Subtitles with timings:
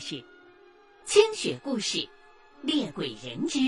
[0.00, 0.16] 是
[1.04, 1.98] 《清雪故事·
[2.62, 3.58] 猎鬼人之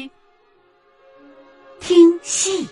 [1.79, 2.65] 听戏》。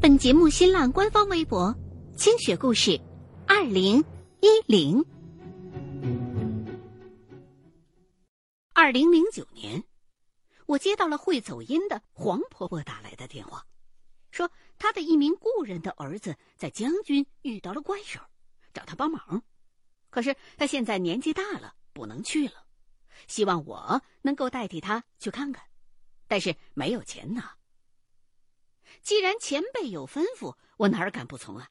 [0.00, 1.74] 本节目新浪官方微博
[2.16, 3.00] “清雪故事
[3.46, 4.04] 二零
[4.40, 5.04] 一零”。
[8.74, 9.84] 二零零九年，
[10.66, 13.64] 我接到了会走音的黄婆婆打来的电话，
[14.32, 18.18] 说他的一名故人的儿子在将军遇到了怪事，
[18.74, 19.44] 找他帮忙。
[20.10, 22.66] 可是他现在年纪大了，不能去了，
[23.28, 25.64] 希望我能够代替他去看看，
[26.26, 27.56] 但是没有钱拿。
[29.02, 31.68] 既然前辈有吩咐，我哪敢不从啊？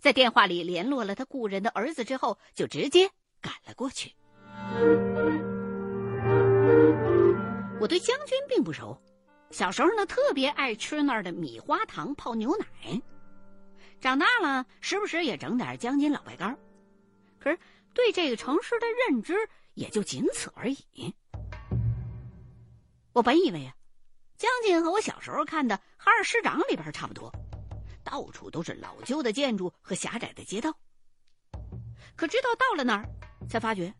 [0.00, 3.10] 在电话里联络了他故人的儿子之后，就直接
[3.40, 4.14] 赶了过去。
[7.80, 9.00] 我对将军并不熟，
[9.52, 13.00] 小时候呢特别爱吃那儿的米花糖泡牛奶，
[14.00, 16.58] 长大了时不时也整点将军老白干
[17.38, 17.58] 可是
[17.92, 19.34] 对这个城市的认知
[19.74, 21.14] 也就仅此而已。
[23.12, 23.76] 我本以为啊，
[24.38, 27.30] 将军和我小时候看的《哈尔师长》里边差不多，
[28.02, 30.74] 到处都是老旧的建筑和狭窄的街道。
[32.16, 33.06] 可直到到了那儿，
[33.50, 33.94] 才发觉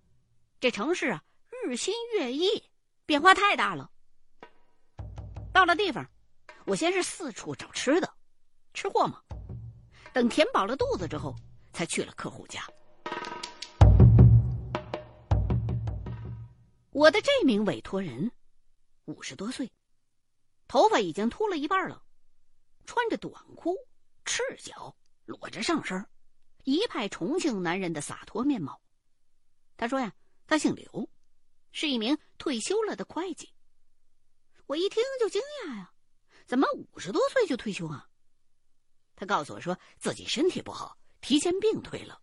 [0.60, 1.22] 这城市啊
[1.66, 2.64] 日新月异，
[3.04, 3.91] 变化太大了。
[5.52, 6.04] 到了地方，
[6.64, 8.12] 我先是四处找吃的，
[8.72, 9.22] 吃货嘛。
[10.12, 11.34] 等填饱了肚子之后，
[11.72, 12.66] 才去了客户家。
[16.90, 18.30] 我的这名委托人，
[19.06, 19.70] 五十多岁，
[20.68, 22.02] 头发已经秃了一半了，
[22.84, 23.76] 穿着短裤，
[24.24, 26.06] 赤脚，裸着上身，
[26.64, 28.80] 一派重庆男人的洒脱面貌。
[29.76, 30.12] 他说呀，
[30.46, 31.08] 他姓刘，
[31.72, 33.52] 是一名退休了的会计。
[34.72, 35.92] 我一听就惊讶呀，
[36.46, 38.08] 怎么五十多岁就退休啊？
[39.14, 42.18] 他告诉我说自己身体不好，提前病退了。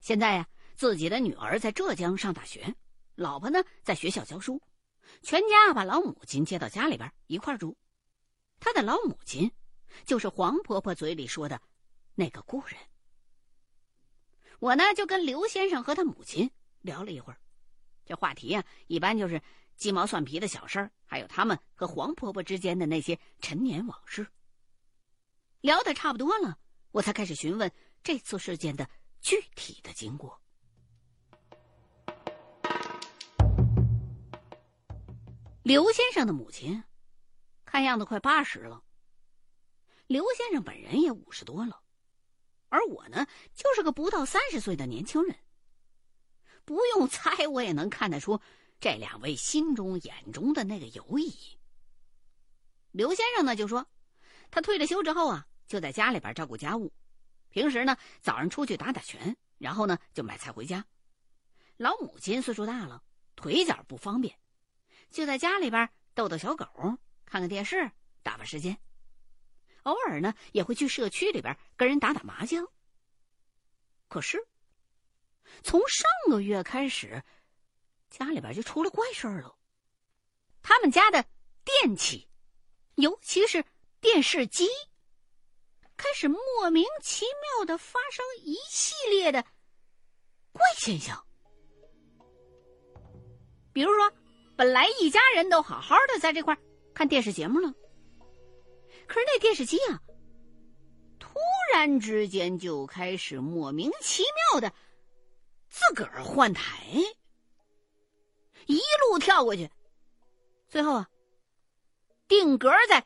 [0.00, 2.74] 现在呀，自己的女儿在浙江上大学。
[3.14, 4.60] 老婆呢，在学校教书，
[5.22, 7.78] 全家把老母亲接到家里边一块住。
[8.58, 9.48] 他的老母亲，
[10.04, 11.62] 就是黄婆婆嘴里说的
[12.16, 12.76] 那个故人。
[14.58, 16.50] 我呢，就跟刘先生和他母亲
[16.80, 17.38] 聊了一会儿，
[18.04, 19.40] 这话题呀，一般就是
[19.78, 24.26] 鸡毛蒜皮的小事儿，还有他们和黄婆婆之间的那些陈年往事。
[25.60, 26.58] 聊得差不多了，
[26.90, 27.72] 我才开始询问
[28.02, 28.90] 这次事件的
[29.20, 30.38] 具体的经过。
[35.62, 36.82] 刘先生的母亲，
[37.64, 38.82] 看样子快八十了。
[40.08, 41.80] 刘先生本人也五十多了，
[42.68, 45.36] 而我呢，就是个不到三十岁的年轻人。
[46.64, 48.40] 不用猜，我也能看得出
[48.80, 51.58] 这两位心中眼中的那个友谊。
[52.92, 53.86] 刘先生呢，就说
[54.50, 56.92] 他退了休之后啊，就在家里边照顾家务，
[57.50, 60.84] 平时呢早上出去打打拳，然后呢就买菜回家。
[61.76, 63.02] 老母亲岁数大了，
[63.36, 64.38] 腿脚不方便。
[65.10, 66.66] 就在家里边逗逗小狗，
[67.24, 67.90] 看看电视，
[68.22, 68.78] 打发时间。
[69.84, 72.66] 偶尔呢，也会去社区里边跟人打打麻将。
[74.08, 74.46] 可是，
[75.62, 77.22] 从上个月开始，
[78.10, 79.56] 家里边就出了怪事儿了。
[80.62, 81.24] 他们家的
[81.64, 82.28] 电器，
[82.96, 83.64] 尤其是
[84.00, 84.68] 电视机，
[85.96, 89.44] 开始莫名其妙的发生一系列的
[90.52, 91.24] 怪现象，
[93.72, 94.12] 比如说。
[94.56, 96.58] 本来一家人都好好的在这块
[96.92, 97.72] 看电视节目了，
[99.06, 100.02] 可是那电视机啊，
[101.20, 101.38] 突
[101.72, 104.74] 然之间就开始莫名其妙的
[105.68, 106.92] 自个儿换台，
[108.68, 109.68] 一路跳过去，
[110.68, 111.10] 最后啊，
[112.28, 113.04] 定格在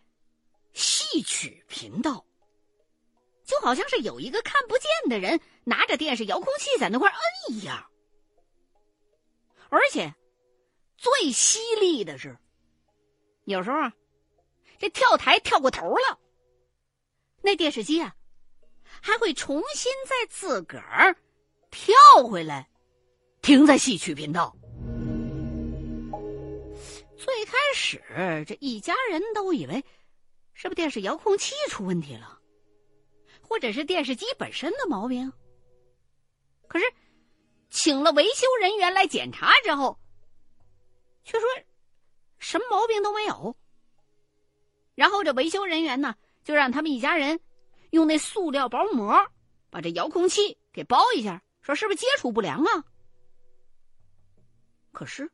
[0.75, 2.27] 戏曲频道，
[3.47, 7.91] 就好像是有一个看不见的人拿着电视遥控器在那块摁一样，
[9.71, 10.15] 而且。
[10.99, 12.39] 最犀利的是，
[13.43, 13.91] 有时候，
[14.79, 16.21] 这跳台跳过头了，
[17.41, 18.15] 那电视机啊，
[19.03, 21.17] 还会重新再自个儿
[21.73, 21.93] 跳
[22.29, 22.71] 回来，
[23.41, 24.57] 停在戏曲频道。
[27.23, 28.03] 最开始
[28.45, 29.75] 这一家人都以为
[30.55, 32.41] 是不是电视遥控器出问题了，
[33.41, 35.33] 或者是电视机本身的毛病。
[36.67, 36.85] 可是，
[37.71, 39.97] 请了维修人员来检查之后，
[41.23, 41.49] 却说
[42.39, 43.57] 什么毛病都没有。
[44.97, 47.39] 然后这维修人员呢，就让他们一家人
[47.91, 49.15] 用那塑料薄膜
[49.71, 52.85] 把这遥控器给包一下，说是不是接触不良啊？
[54.91, 55.31] 可是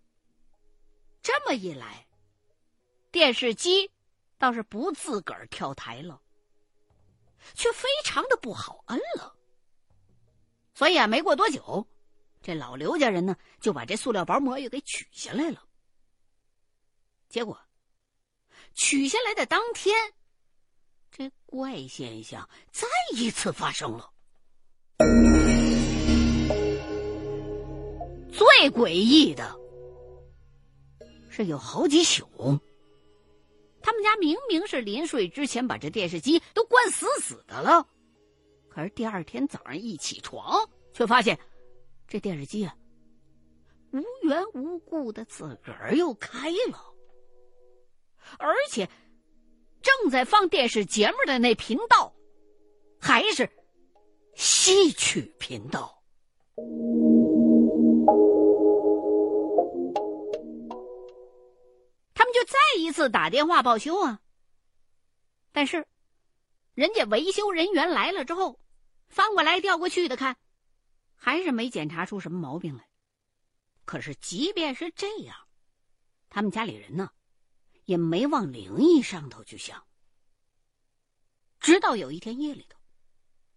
[1.29, 2.07] 这么一来，
[3.11, 3.91] 电视机
[4.39, 6.23] 倒是不自个儿跳台了，
[7.53, 9.37] 却非常的不好摁了。
[10.73, 11.87] 所以啊，没过多久，
[12.41, 15.63] 这老刘家人呢就把这塑料薄膜又给取下来了。
[17.29, 17.61] 结果，
[18.73, 19.95] 取下来的当天，
[21.11, 24.11] 这怪现象再一次发生了。
[28.33, 29.55] 最诡异的
[31.39, 32.27] 是，有好几宿，
[33.81, 37.87] 他们家明明是临睡之前把这电视机都关死死的了。
[38.69, 41.39] 可是第二天早上一起床，却发现
[42.09, 42.77] 这电视机啊，
[43.93, 46.93] 无缘无故的自个儿又开了，
[48.41, 48.91] 而且
[49.81, 52.13] 正在放电视节目的那频道
[53.01, 53.49] 还是
[54.35, 56.03] 戏曲频道。
[62.49, 64.23] 再一次打电话报修啊，
[65.53, 65.87] 但是
[66.73, 68.59] 人家维修人员来了之后。
[69.11, 70.37] 翻过来调过去的看，
[71.15, 72.87] 还是没检查出什么毛病来。
[73.87, 75.49] 可是即便是这样，
[76.29, 77.11] 他们家里人呢，
[77.87, 79.83] 也没往灵异上头去想。
[81.59, 82.79] 直到有一天夜里头，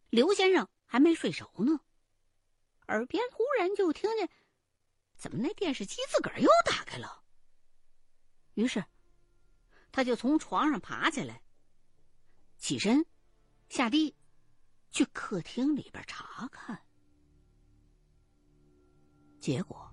[0.09, 1.81] 刘先生还没睡熟呢，
[2.87, 4.29] 耳边忽然就听见，
[5.17, 7.20] 怎么那电视机自个儿又打开了。
[8.61, 8.83] 于是，
[9.91, 11.41] 他就从床上爬起来，
[12.57, 13.05] 起身，
[13.69, 14.15] 下地。
[14.93, 16.77] 去客厅里边查看，
[19.39, 19.89] 结果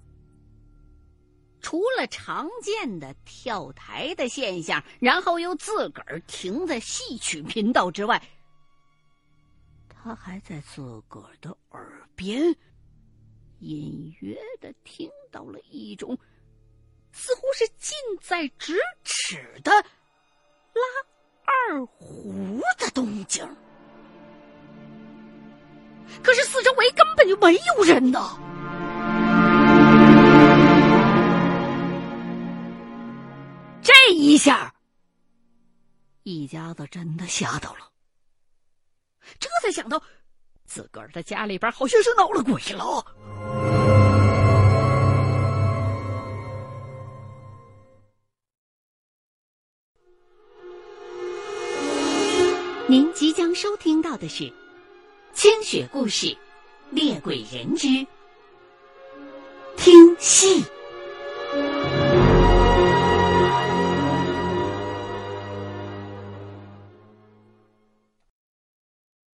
[1.60, 8.20] 除了常见的跳台的现象，然后又自个儿停在戏曲频道之外，
[9.88, 12.52] 他还在自个儿的耳边
[13.60, 16.18] 隐约的听到了一种
[17.12, 18.74] 似乎是近在咫
[19.04, 20.82] 尺的拉
[21.44, 23.44] 二胡的动静。
[26.22, 28.38] 可是四周围根本就没有人呢！
[33.82, 34.74] 这一下，
[36.22, 37.90] 一家子真的吓到了。
[39.38, 40.02] 这才想到，
[40.64, 43.97] 自个儿的家里边好像是闹了鬼了。
[52.90, 54.50] 您即将收听到的是。
[55.34, 56.26] 清雪故事，
[56.90, 57.86] 《猎鬼人之
[59.76, 60.62] 听戏》。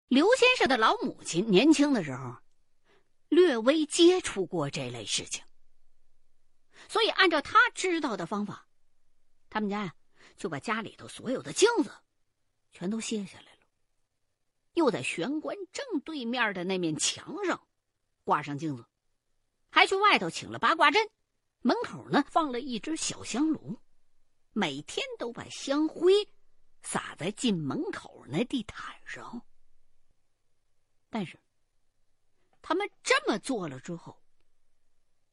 [0.08, 2.34] 刘先生的老母亲年轻的时候，
[3.28, 5.44] 略微接触过这类事情，
[6.88, 8.66] 所以按照他知道的方法，
[9.48, 9.94] 他们家呀
[10.36, 11.92] 就把家里头所有的镜子
[12.74, 13.60] 全都卸下来了。
[14.74, 17.66] 又在玄关正对面的那面墙上
[18.24, 18.84] 挂上镜子，
[19.70, 21.08] 还去外头请了八卦阵，
[21.60, 23.80] 门口呢放了一只小香炉，
[24.52, 26.12] 每天都把香灰
[26.82, 29.40] 撒在进门口那地毯上。
[31.08, 31.40] 但是，
[32.60, 34.20] 他们这么做了之后，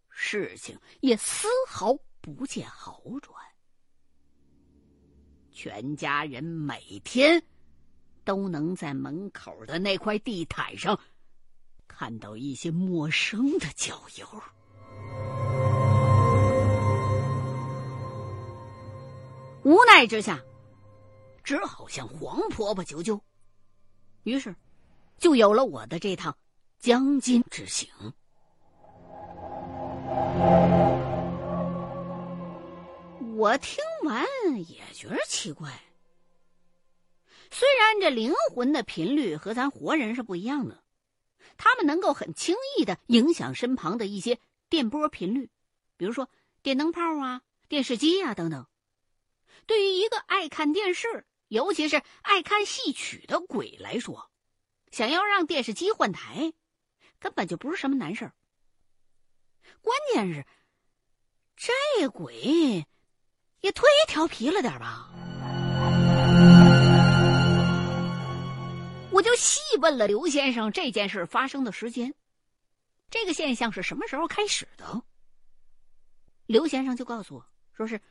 [0.09, 3.43] 事情也丝毫不见好转，
[5.61, 7.43] 全家人每天。
[8.23, 10.97] 都能在门口的那块地毯上
[11.87, 14.23] 看到一些陌生的脚印。
[19.63, 20.39] 无奈之下，
[21.43, 23.19] 只好向黄婆婆求救。
[24.23, 24.55] 于是，
[25.17, 26.37] 就有了我的这趟
[26.79, 27.87] 江津之行。
[33.41, 34.23] 我听完
[34.69, 35.81] 也觉得奇怪。
[37.49, 40.83] 虽然这灵魂的频率和咱活人是不一样的，
[41.57, 45.49] 他们能够很轻易的影响身旁的一些电波频率，
[45.97, 46.29] 比如说
[46.61, 48.67] 电灯泡啊、电视机啊等等。
[49.65, 54.29] 对于一个爱看电视，尤其是爱看戏曲的鬼来说，
[54.91, 56.53] 想要让电视机换台，
[57.17, 58.33] 根本就不是什么难事儿。
[59.81, 60.45] 关键是，
[61.55, 62.85] 这鬼
[63.61, 65.07] 也忒调皮了点吧？
[69.11, 72.13] 我就细问了刘先生这件事发生的时间，
[73.09, 75.03] 这个现象是什么时候开始的？
[76.47, 78.01] 刘先生就告诉我说是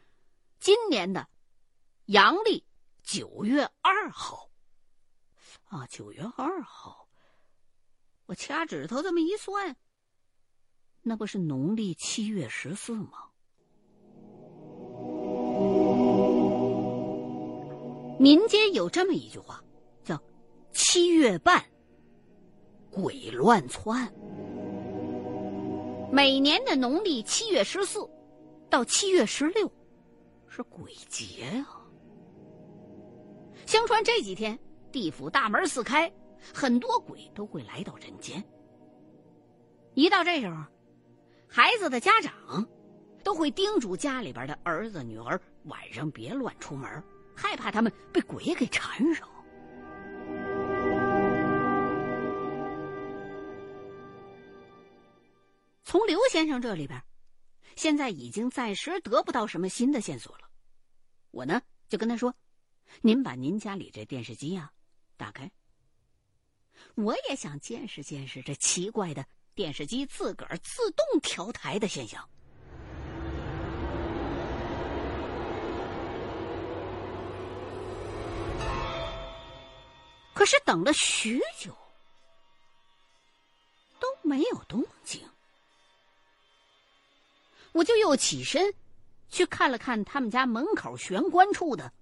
[0.60, 1.28] 今年的
[2.06, 2.64] 阳历
[3.02, 4.48] 九月二号。
[5.64, 7.08] 啊，九月二号，
[8.26, 9.76] 我掐指头这么一算，
[11.02, 13.29] 那不是农历七月十四吗？
[18.20, 19.64] 民间有这么一句话，
[20.04, 20.20] 叫
[20.72, 21.64] “七月半，
[22.90, 24.12] 鬼乱窜”。
[26.12, 28.06] 每年的农历七月十四
[28.68, 29.72] 到七月十六
[30.46, 31.80] 是鬼节啊。
[33.64, 34.58] 相传这几天
[34.92, 36.12] 地府大门四开，
[36.52, 38.44] 很多鬼都会来到人间。
[39.94, 40.62] 一到这时候，
[41.48, 42.68] 孩子的家长
[43.24, 47.02] 都会叮嘱家里边的儿子女儿晚上别乱出门。
[47.40, 49.26] 害怕他们被鬼给缠上。
[55.82, 57.02] 从刘先生这里边，
[57.76, 60.50] 现在已经暂时得不到什么新的线索了。
[61.30, 62.34] 我呢，就跟他说
[63.00, 64.70] ：“您把您家里这电视机呀
[65.16, 65.50] 打开，
[66.94, 72.28] 我也想见识见识这奇怪的电视机自个儿自动调台的现象。”
[80.40, 81.70] 可是等了许久，
[84.00, 85.20] 都没有动静。
[87.72, 88.74] 我就又起身，
[89.28, 91.92] 去看了看他们家门口玄关处的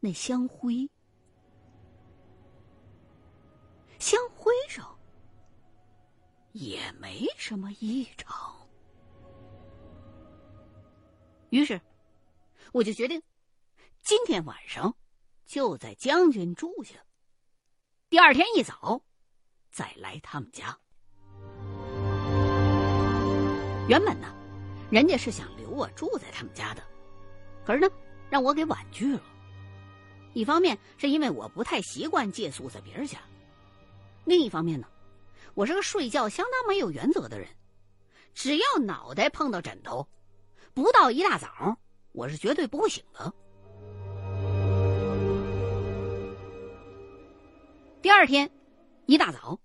[0.00, 0.88] 那香灰，
[3.98, 4.98] 香灰上
[6.52, 8.66] 也没什么异常。
[11.50, 11.78] 于是，
[12.72, 13.22] 我就决定
[14.00, 14.96] 今天晚上
[15.44, 16.94] 就在将军住下。
[18.10, 19.02] 第二天一早，
[19.70, 20.74] 再来他们家。
[23.86, 24.34] 原本呢，
[24.90, 26.82] 人家是想留我住在他们家的，
[27.66, 27.90] 可是呢，
[28.30, 29.22] 让我给婉拒了。
[30.32, 33.18] 一方面是因为我不太习惯借宿在别人家，
[34.24, 34.88] 另一方面呢，
[35.52, 37.46] 我是个睡觉相当没有原则的人，
[38.32, 40.08] 只要脑袋碰到枕头，
[40.72, 41.76] 不到一大早，
[42.12, 43.30] 我是绝对不会醒的。
[48.00, 48.48] 第二天，
[49.06, 49.60] 一大早，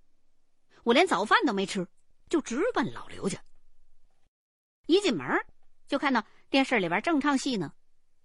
[0.83, 1.87] 我连早饭都没吃，
[2.29, 3.39] 就直奔老刘家。
[4.87, 5.25] 一进门，
[5.87, 7.71] 就看到电视里边正唱戏呢，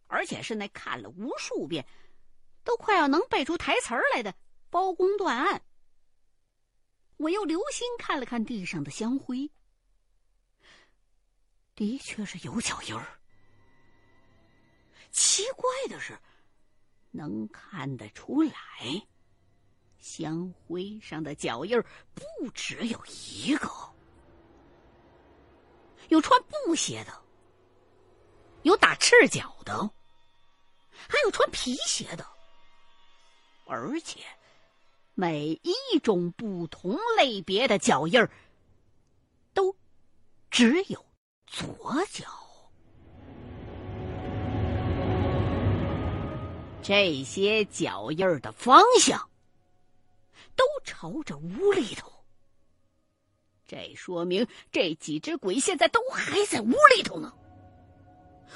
[0.06, 1.86] 而且是那看了无数遍，
[2.64, 4.34] 都快要能背出台词来的
[4.70, 5.62] 包公断案。
[7.18, 9.50] 我又留心看了看地上的香灰，
[11.74, 13.20] 的确是有脚印儿。
[15.10, 16.18] 奇怪的是，
[17.10, 18.52] 能看得出来。
[19.98, 21.80] 香灰上的脚印
[22.14, 23.68] 不只有一个，
[26.08, 27.12] 有穿布鞋的，
[28.62, 29.78] 有打赤脚的，
[30.90, 32.24] 还有穿皮鞋的，
[33.66, 34.20] 而且
[35.14, 38.26] 每一种不同类别的脚印
[39.52, 39.74] 都
[40.50, 41.04] 只有
[41.46, 42.24] 左脚。
[46.80, 49.28] 这些脚印的方向。
[50.58, 52.12] 都朝着屋里头，
[53.64, 57.32] 这说明这几只鬼现在都还在屋里头呢。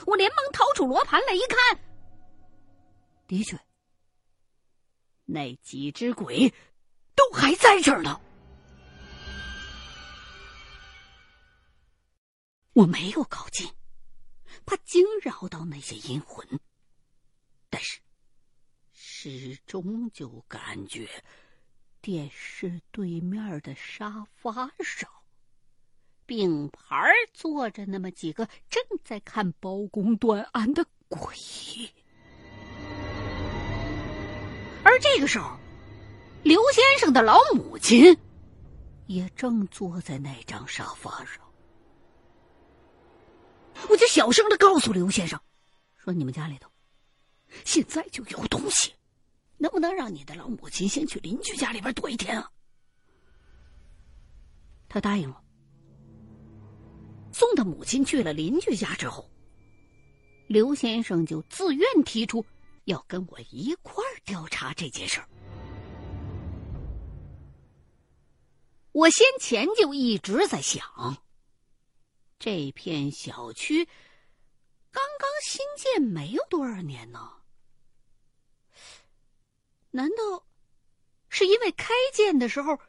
[0.05, 1.79] 我连忙掏出罗盘来一看，
[3.29, 3.57] 的确，
[5.25, 6.53] 那几只鬼
[7.15, 8.21] 都还在这儿呢。
[12.73, 13.71] 我没有靠近，
[14.65, 16.59] 怕惊扰到那些阴魂，
[17.71, 18.01] 但是
[18.93, 21.09] 始终就感觉。
[22.03, 25.09] 电视对面的沙发上，
[26.27, 31.33] 并排坐着那么几个正在看包公断案的鬼，
[34.83, 35.57] 而这个时候，
[36.43, 38.19] 刘先生的老母亲
[39.07, 41.41] 也正坐在那张沙发上。
[43.89, 45.41] 我就小声的告诉刘先生，
[45.97, 46.69] 说：“你们家里头
[47.65, 48.93] 现在就有东西。”
[49.63, 52.51] 能不能让你的老母亲先去邻居家里边躲一天啊？
[54.89, 55.41] 他答应了。
[57.33, 59.31] 送他母亲去了邻居家之后，
[60.49, 62.45] 刘先生就自愿提出
[62.87, 65.29] 要跟我一块儿调查这件事儿。
[68.91, 70.83] 我先前就一直在想，
[72.41, 73.85] 这片小区
[74.91, 77.42] 刚刚新建没有多少年呢。
[79.95, 80.47] 难道
[81.29, 82.81] 是因为开建的时候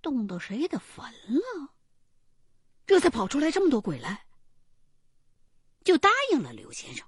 [0.00, 1.74] 动到谁的坟了，
[2.86, 4.24] 这才跑出来这么多鬼来？
[5.84, 7.06] 就答应了刘先生。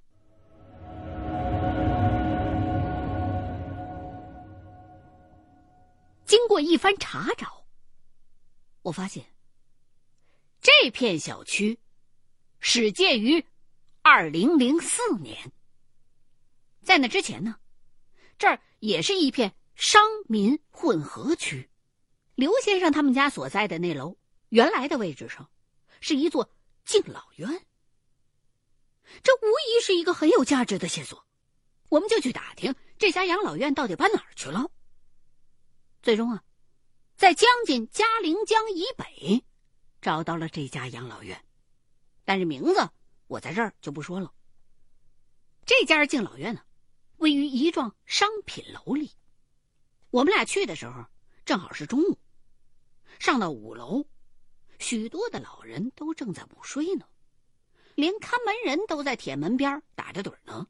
[6.26, 7.64] 经过一番查找，
[8.82, 9.24] 我发现
[10.60, 11.78] 这片小区
[12.58, 13.42] 始建于
[14.02, 15.50] 二零零四年，
[16.82, 17.58] 在那之前呢，
[18.36, 18.60] 这儿。
[18.86, 21.68] 也是一片商民混合区，
[22.36, 24.16] 刘先生他们家所在的那楼
[24.50, 25.50] 原来的位置上，
[26.00, 26.48] 是一座
[26.84, 27.48] 敬老院。
[29.24, 31.26] 这无疑是一个很有价值的线索，
[31.88, 34.70] 我们就去打听这家养老院到底搬哪儿去了。
[36.00, 36.44] 最终啊，
[37.16, 39.44] 在将近嘉陵江以北，
[40.00, 41.44] 找到了这家养老院，
[42.24, 42.88] 但是名字
[43.26, 44.32] 我在这儿就不说了。
[45.64, 46.60] 这家敬老院呢？
[47.18, 49.10] 位于一幢商品楼里，
[50.10, 51.04] 我们俩去的时候
[51.44, 52.18] 正好是中午。
[53.18, 54.06] 上到五楼，
[54.78, 57.06] 许多的老人都正在午睡呢，
[57.94, 60.66] 连看门人都在铁门边打着盹呢。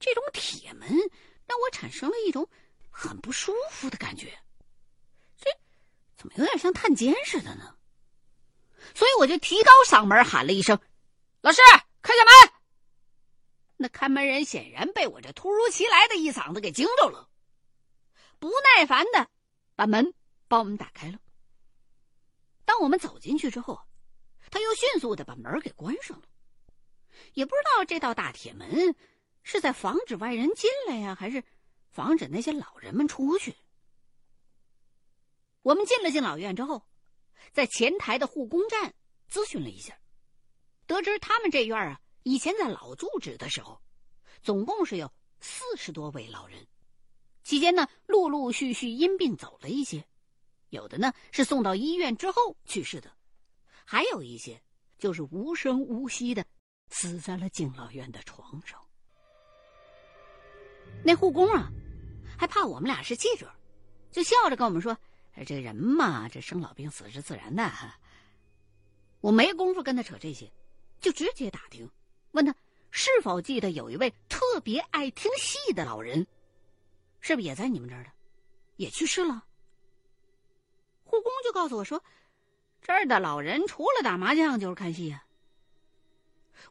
[0.00, 0.88] 这种铁门
[1.46, 2.48] 让我产生了一种
[2.90, 4.38] 很不舒服的感觉，
[5.38, 5.50] 这
[6.16, 7.76] 怎么有点像探监似的呢？
[8.94, 10.78] 所以我就提高嗓门喊了一声
[11.42, 11.58] ：“老师，
[12.00, 12.54] 开下门。”
[13.76, 17.28] 那看门人显然被我这突如其来的一嗓子给惊着了，
[18.38, 19.28] 不耐烦的
[19.74, 20.14] 把门
[20.46, 21.18] 帮我们打开了。
[22.64, 23.80] 当我们走进去之后，
[24.50, 26.26] 他又迅速的把门给关上了。
[27.34, 28.94] 也不知道这道大铁门
[29.42, 31.42] 是在防止外人进来呀，还是
[31.90, 33.54] 防止那些老人们出去。
[35.62, 36.86] 我们进了敬老院之后，
[37.52, 38.94] 在前台的护工站
[39.30, 39.98] 咨询了一下，
[40.86, 42.00] 得知他们这院啊。
[42.24, 43.80] 以前在老住址的时候，
[44.42, 46.66] 总共是有四十多位老人，
[47.42, 50.02] 期间呢，陆陆续续因病走了一些，
[50.70, 53.12] 有的呢是送到医院之后去世的，
[53.84, 54.60] 还有一些
[54.98, 56.44] 就是无声无息的
[56.88, 58.80] 死在了敬老院的床上。
[61.04, 61.70] 那护工啊，
[62.38, 63.52] 还怕我们俩是记者，
[64.10, 64.96] 就笑着跟我们说
[65.44, 67.70] ：“这人嘛，这生老病死是自然的。”
[69.20, 70.50] 我没工夫跟他扯这些，
[71.00, 71.86] 就直接打听。
[72.34, 72.54] 问他
[72.90, 76.26] 是否记得有一位特别爱听戏的老人，
[77.20, 78.10] 是不是也在你们这儿的，
[78.76, 79.44] 也去世了？
[81.04, 82.02] 护工就告诉我说，
[82.82, 85.24] 这儿的老人除了打麻将就是看戏呀。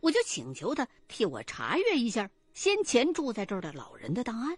[0.01, 4.57] 我就请求他替我查阅一下先前住在这儿的老人的档案。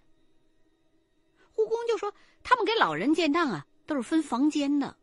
[1.52, 2.12] 护工就说，
[2.44, 4.98] 他们给老人建档啊，都是分房间的，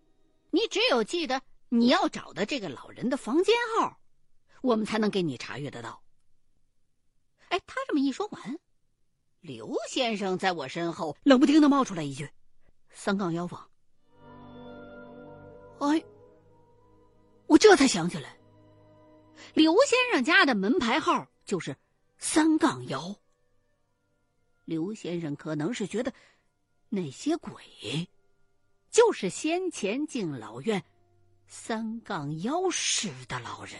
[0.50, 4.00] 你只有记得你要找的这个老人的房间号。
[4.62, 6.02] 我们才能给你查阅得到。
[7.48, 8.58] 哎，他这么一说完，
[9.40, 12.30] 刘先生在我身后冷不丁的冒出来一句
[12.88, 13.68] ：“三杠幺房。”
[15.80, 16.02] 哎，
[17.46, 18.38] 我这才想起来，
[19.52, 21.76] 刘先生家的门牌号就是
[22.16, 23.14] 三杠幺。
[24.64, 26.14] 刘先生可能是觉得
[26.88, 28.08] 那些鬼
[28.90, 30.82] 就是先前敬老院
[31.48, 33.74] 三杠幺室的老人。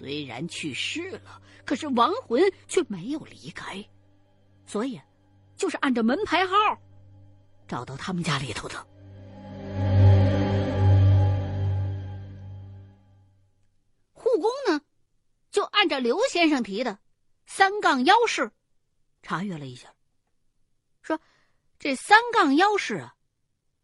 [0.00, 3.86] 虽然去世了，可是亡魂却没有离开，
[4.64, 4.98] 所以
[5.56, 6.54] 就是按照门牌号
[7.68, 8.82] 找到他们家里头的。
[14.14, 14.80] 护工呢，
[15.50, 16.98] 就按照刘先生提的
[17.44, 18.50] 三杠幺室
[19.20, 19.94] 查阅了一下，
[21.02, 21.20] 说
[21.78, 23.14] 这三杠幺室啊，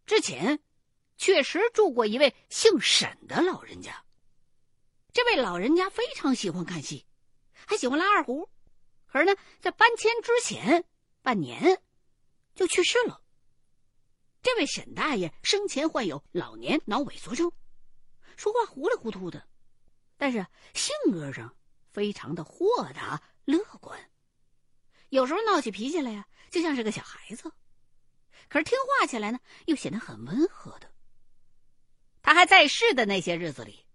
[0.06, 0.58] 之前
[1.18, 4.02] 确实住过一位姓沈的老人家。
[5.16, 7.06] 这位老人家非常喜欢看戏，
[7.66, 8.50] 还喜欢拉二胡，
[9.06, 10.84] 可是呢，在搬迁之前
[11.22, 11.80] 半年
[12.54, 13.22] 就去世了。
[14.42, 17.50] 这位沈大爷生前患有老年脑萎缩症，
[18.36, 19.48] 说话糊里糊涂的，
[20.18, 21.56] 但是性格上
[21.90, 23.98] 非常的豁达乐观，
[25.08, 27.50] 有时候闹起脾气来呀，就像是个小孩子，
[28.50, 30.92] 可是听话起来呢，又显得很温和的。
[32.20, 33.85] 他还在世的那些日子里。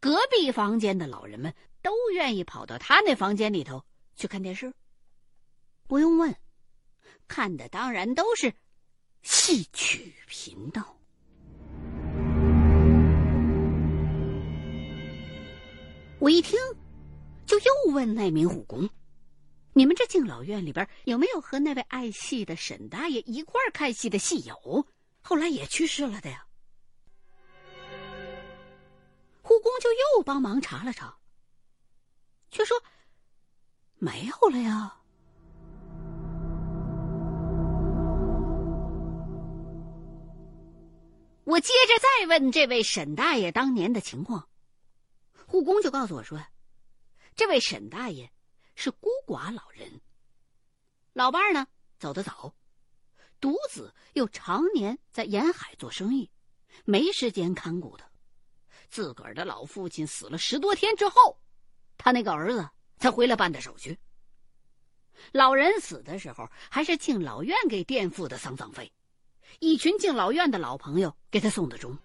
[0.00, 3.84] 隔壁房间的老人们都愿意跑到他那房间里头
[4.16, 4.72] 去看电视。
[5.86, 6.34] 不用问，
[7.28, 8.54] 看的当然都是
[9.22, 10.96] 戏曲频道。
[16.18, 16.58] 我一听，
[17.44, 18.88] 就又问那名护工
[19.74, 24.86] ：“你们这敬老院里边有没有和那位爱戏的沈大爷一块看戏的戏友，
[25.20, 26.46] 后来也去世了的呀？”
[30.20, 31.16] 又帮忙查了查，
[32.50, 32.82] 却说
[33.96, 35.00] 没有了呀。
[41.44, 44.46] 我接着再问这位沈大爷当年的情况，
[45.46, 46.38] 护工就告诉我说，
[47.34, 48.30] 这位沈大爷
[48.74, 50.02] 是孤寡老人，
[51.14, 51.66] 老伴儿呢
[51.98, 52.54] 走得早，
[53.40, 56.30] 独子又常年在沿海做生意，
[56.84, 58.09] 没时间看顾他。
[58.90, 61.40] 自个儿的老父亲死了十多天之后，
[61.96, 63.96] 他那个儿子才回来办的手续。
[65.32, 68.92] 老人死的时候，还是敬老院给垫付的丧葬费。
[69.58, 71.96] 一群敬老院的老朋友给他送的终。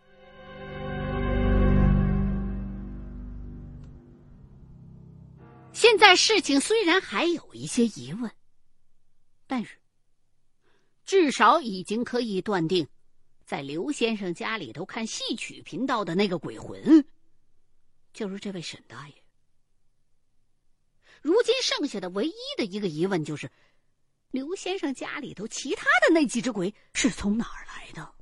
[5.72, 8.32] 现在事情虽然还有一些疑问，
[9.48, 9.78] 但是
[11.04, 12.88] 至少已经可以断定，
[13.46, 17.06] 在刘先生家里头看戏曲频道的那个鬼魂，
[18.12, 19.14] 就是这位沈大爷。
[21.22, 23.50] 如今剩下的唯一的一个疑问就是。
[24.32, 28.14] 刘先生家里头其他的那几只鬼是从哪儿来的？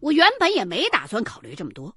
[0.00, 1.96] 我原本也没打算考虑这么多，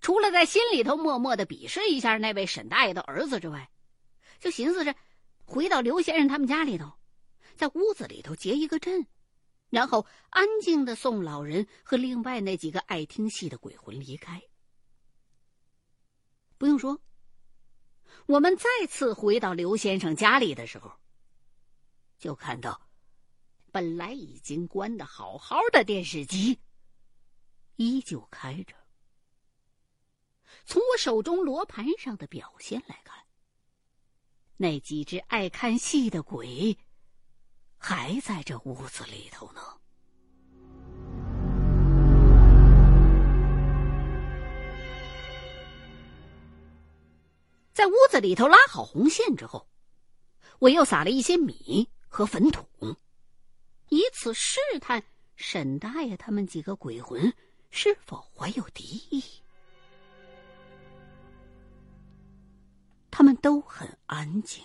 [0.00, 3.68] 除了在心里头默默的鄙视一下那位沈大爷的儿子之外，
[4.38, 4.94] 就寻思着
[5.44, 6.90] 回到刘先生他们家里头，
[7.60, 9.06] 在屋子里头结一个阵，
[9.68, 14.42] 然后安静的送老人和另外那几个爱听戏的鬼魂离开。
[16.56, 16.98] 不用说。
[18.24, 20.90] 我们再次回到刘先生家里的时候，
[22.18, 22.88] 就看到
[23.70, 26.58] 本来已经关的好好的电视机
[27.76, 28.74] 依旧开着。
[30.64, 33.22] 从我手中罗盘上的表现来看，
[34.56, 36.78] 那几只爱看戏的鬼
[37.82, 39.62] 还在这屋子里头呢。
[47.72, 49.66] 在屋子里头拉好红线之后，
[50.58, 52.66] 我又撒了一些米和粉土，
[53.88, 55.02] 以此试探
[55.34, 57.32] 沈大爷他们几个鬼魂
[57.70, 59.24] 是否怀有敌意。
[63.10, 64.62] 他们都很安静，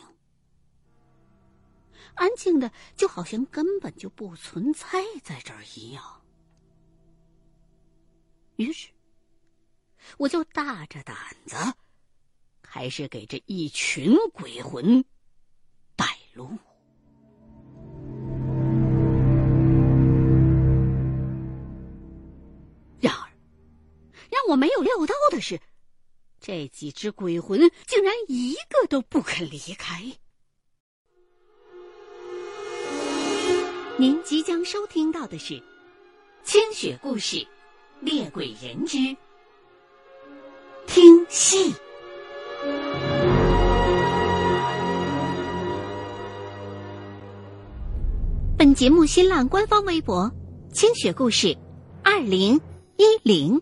[2.15, 4.87] 安静的就好像根本就不存在
[5.23, 6.21] 在这儿一样。
[8.55, 8.89] 于是，
[10.17, 11.55] 我就大着胆子。
[12.67, 15.05] 还是给这一群鬼魂
[15.95, 16.49] 带路。
[22.99, 23.31] 然而，
[24.29, 25.57] 让我没有料到的是，
[26.41, 30.03] 这几只鬼魂竟然一个都不肯离开。
[33.97, 35.53] 您即将收听到的是
[36.43, 37.37] 《清雪故事·
[38.01, 38.97] 猎鬼人之
[40.85, 41.71] 听戏》。
[48.57, 50.29] 本节目新浪官方微博
[50.73, 51.57] “清雪故事”，
[52.03, 52.59] 二零
[52.97, 53.61] 一零。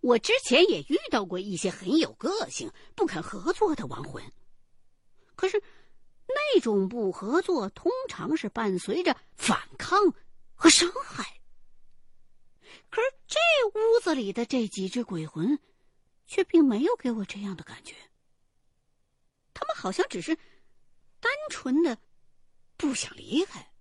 [0.00, 4.20] 我之前也遇到过一些很有个性、不肯合作的亡魂，
[5.36, 5.62] 可是
[6.28, 9.98] 那种不合作通常是伴随着反抗
[10.54, 11.40] 和伤害。
[12.90, 13.38] 可是这
[13.68, 15.58] 屋子里的这几只鬼魂，
[16.26, 17.94] 却并没有给我这样的感觉。
[19.52, 20.36] 他们好像只是
[21.20, 21.98] 单纯的
[22.76, 23.72] 不想离开，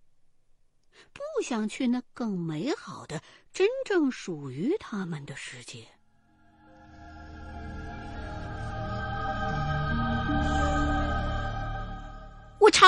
[1.14, 3.22] 不想去那更美好的、
[3.54, 5.88] 真正属于他们的世界。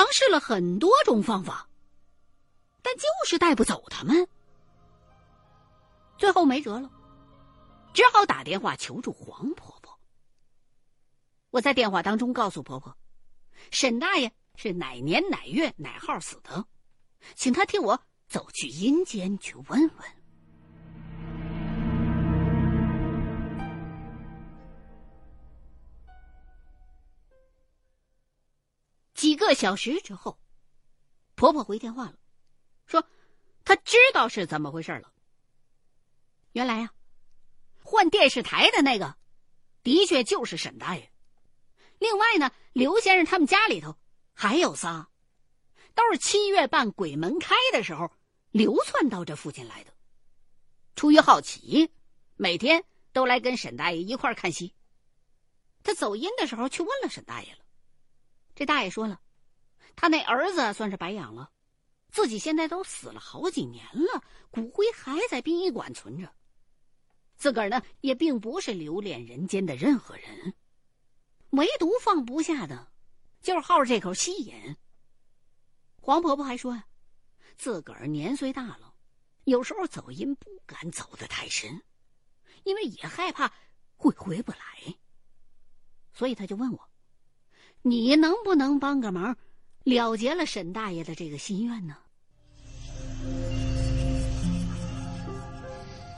[0.00, 1.68] 尝试了很多种方法，
[2.80, 4.26] 但就是带不走他们。
[6.16, 6.90] 最后没辙了，
[7.92, 10.00] 只好打电话求助黄婆婆。
[11.50, 12.96] 我在电话当中告诉婆婆，
[13.70, 16.64] 沈大爷是哪年哪月哪号死的，
[17.34, 20.19] 请她替我走去阴间去问问。
[29.20, 30.40] 几个小时之后，
[31.34, 32.14] 婆婆回电话了，
[32.86, 33.06] 说
[33.66, 35.12] 她知道是怎么回事了。
[36.52, 36.94] 原来呀，
[37.82, 39.14] 换电视台的那个，
[39.82, 41.12] 的确就是沈大爷。
[41.98, 43.94] 另外呢，刘先生他们家里头
[44.32, 45.10] 还有仨，
[45.94, 48.10] 都是七月半鬼门开的时候
[48.52, 49.92] 流窜到这附近来的。
[50.96, 51.92] 出于好奇，
[52.36, 54.74] 每天都来跟沈大爷一块看戏。
[55.82, 57.59] 他走阴的时候去问了沈大爷了，
[58.54, 59.20] 这大爷说了，
[59.96, 61.50] 他那儿子算是白养了，
[62.10, 66.34] 自己现在都死了好几年了，骨灰还在殡仪馆存着。
[67.36, 70.54] 自个儿呢，也并不是留恋人间的任何人，
[71.50, 72.92] 唯独放不下的，
[73.40, 74.76] 就是好这口气瘾。
[76.02, 76.84] 黄婆婆还说呀，
[77.56, 78.94] 自个儿年岁大了，
[79.44, 81.82] 有时候走阴不敢走得太深，
[82.64, 83.50] 因为也害怕
[83.96, 84.58] 会回不来。
[86.12, 86.89] 所以他就问我
[87.82, 89.36] ：“你能不能帮个忙，
[89.84, 91.96] 了结了沈大爷的这个心愿呢？”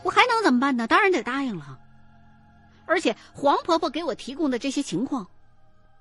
[0.05, 0.87] 我还能怎么办呢？
[0.89, 1.79] 当然得答应了。
[2.87, 5.31] 而且黄婆婆给我提供的这些情况，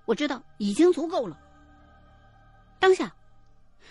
[0.06, 1.40] 我知道已经足够了。
[2.80, 3.16] 当下，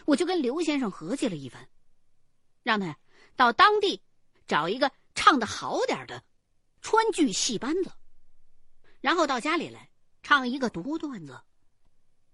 [0.05, 1.69] 我就跟刘先生合计了一番，
[2.65, 2.99] 让他
[3.37, 4.03] 到当地
[4.49, 6.23] 找一个唱的好点的
[6.83, 7.93] 川剧戏班子，
[9.01, 9.89] 然后到家里来
[10.25, 11.41] 唱一个独段子，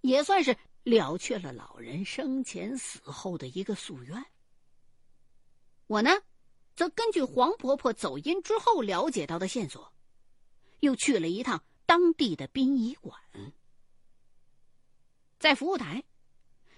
[0.01, 4.25] 也算是了却了老人生前死后的一个夙愿。
[5.87, 6.11] 我呢？
[6.75, 9.95] 则根据黄婆婆走阴之后了解到的线索，
[10.81, 13.19] 又去了一趟当地的殡仪馆，
[15.39, 16.05] 在服务台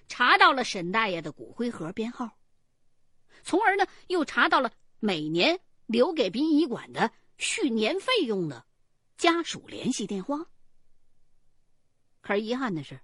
[0.06, 2.38] 查到了沈大爷的骨灰盒编号，
[3.42, 8.64] 从而呢又查到了每年留给殡仪馆的续年费用的
[9.16, 10.46] 家属联系电话。
[12.20, 13.00] 可是遗憾的是，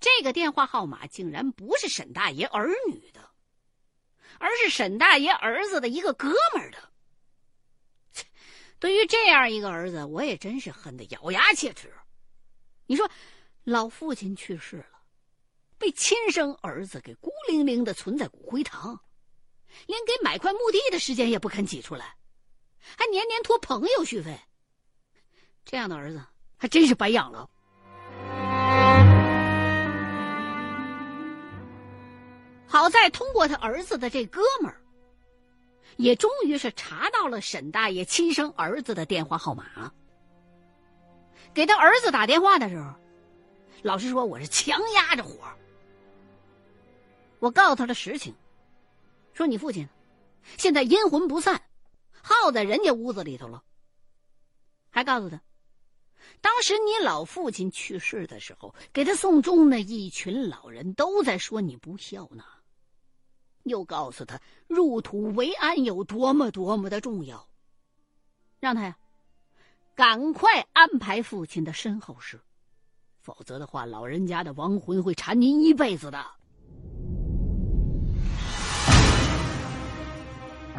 [0.00, 3.30] 这个电话号码竟然不是沈大爷儿女的。
[4.38, 6.92] 而是沈大爷儿子的一个哥们儿的。
[8.78, 11.90] 对于这样一个儿子，我也真是恨得咬牙切齿。
[12.86, 13.10] 你说，
[13.64, 15.00] 老父亲去世了，
[15.78, 19.00] 被亲生儿子给孤零零的存在骨灰堂，
[19.86, 22.14] 连给买块墓地的时间也不肯挤出来，
[22.78, 24.38] 还年年托朋友续费。
[25.64, 26.22] 这样的儿子
[26.58, 27.48] 还真是白养了。
[32.76, 34.82] 好在通过他儿子的这哥们儿，
[35.96, 39.90] 也终于是查到了沈大爷亲生儿子的电话号码。
[41.54, 42.92] 给他儿子打电话的时候，
[43.80, 45.38] 老实说我是强压着火。
[47.38, 48.34] 我告诉他的实情，
[49.32, 49.88] 说你父亲
[50.58, 51.62] 现在阴魂不散，
[52.20, 53.64] 耗在人家屋子里头了。
[54.90, 55.40] 还告诉他，
[56.42, 62.44] 当时你老父亲去世的时候，给他送终那一群老人都在说你不孝呢。
[63.66, 67.46] 又告诉他入土为安有多么多么的重要，
[68.60, 68.96] 让他呀
[69.94, 72.40] 赶快安排父亲的身后事，
[73.20, 76.24] 否则的话，老人家的亡魂会缠您一辈子的。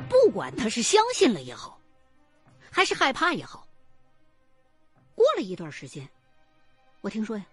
[0.09, 1.79] 不管他是相信了也好，
[2.71, 3.67] 还是害怕也好，
[5.13, 6.07] 过了一段时间，
[7.01, 7.45] 我听说呀，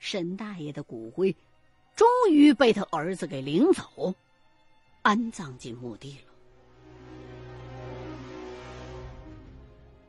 [0.00, 1.36] 沈大爷的骨灰
[1.94, 4.12] 终于被他儿子给领走。
[5.04, 6.32] 安葬进墓地了。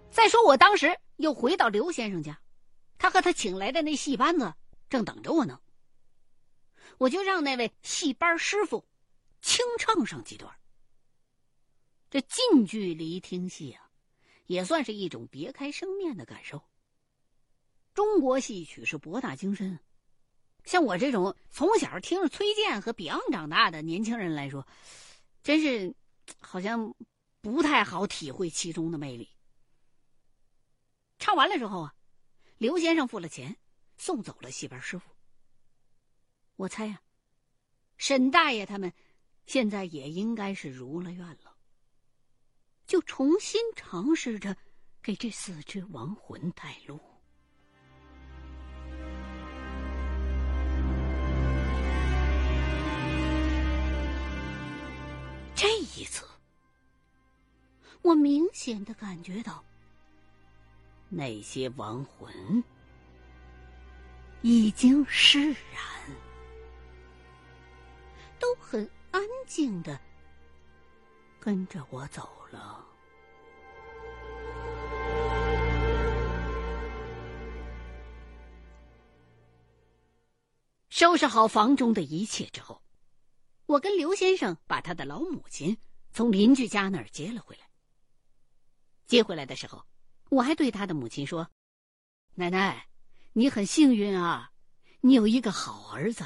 [0.10, 2.40] 再说，我当时又回到刘先生家，
[2.98, 4.54] 他和他请来的那戏班子
[4.90, 5.60] 正等着我呢。
[6.98, 8.86] 我就让那位戏班师傅
[9.42, 10.50] 清唱上几段。
[12.10, 13.90] 这近距离听戏啊，
[14.46, 16.64] 也算是一种别开生面的感受。
[17.94, 19.78] 中国戏曲是博大精深。
[20.66, 24.68] 像我这种从小听着崔健和 Beyond 长大的年轻人来说，
[25.44, 25.96] 真是
[26.40, 26.94] 好像
[27.42, 29.30] 不太好体会其中的魅力。
[31.20, 31.96] 唱完了之后啊，
[32.58, 33.56] 刘先生付了钱，
[33.98, 35.10] 送走了戏班师傅。
[36.56, 37.02] 我猜呀，
[37.98, 38.92] 沈大爷他们
[39.46, 41.56] 现在也应该是如了愿了，
[42.88, 44.58] 就重新尝试着
[45.02, 47.00] 给这四只亡魂带路。
[58.06, 59.64] 我明显的感觉到，
[61.10, 62.64] 那些亡魂
[64.44, 65.58] 已经释然，
[68.38, 70.00] 都很安静的
[71.40, 72.86] 跟着我走了。
[80.90, 82.80] 收拾好房中的一切之后。
[83.66, 85.76] 我跟刘先生把他的老母亲
[86.14, 87.65] 从邻居家那儿接了回来。
[89.08, 89.84] 接回来的时候，
[90.30, 91.48] 我还对他的母亲说
[92.36, 92.88] ：“奶奶，
[93.34, 94.52] 你很幸运啊，
[95.02, 96.26] 你有一个好儿子。”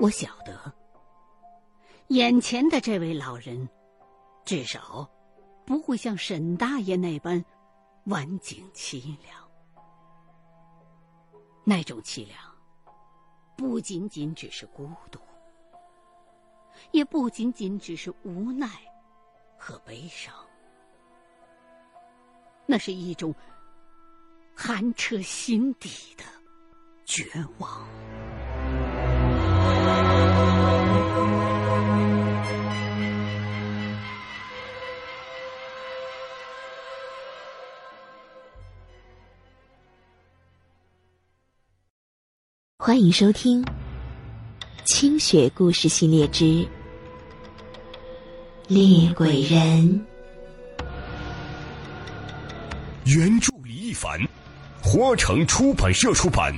[0.00, 0.72] 我晓得，
[2.08, 3.68] 眼前的这位老人，
[4.44, 5.08] 至少
[5.66, 7.44] 不会像沈大爷那般
[8.04, 9.50] 晚景凄凉。
[11.64, 12.38] 那种凄凉。
[13.56, 15.20] 不仅仅只是孤独，
[16.92, 18.66] 也不仅仅只是无奈
[19.62, 20.32] 和悲伤，
[22.64, 23.34] 那是一种
[24.56, 26.24] 寒彻心底的
[27.04, 27.26] 绝
[27.58, 27.86] 望。
[42.78, 43.62] 欢迎收听
[44.86, 46.66] 《清雪故事系列之
[48.70, 50.00] 猎鬼人》。
[53.04, 54.20] 原著李一凡，
[54.80, 56.54] 花城出版社出版。